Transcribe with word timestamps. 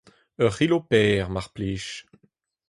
Ur 0.43 0.51
c'hilo 0.55 0.79
per, 0.89 1.25
mar 1.33 1.47
plij. 1.55 1.85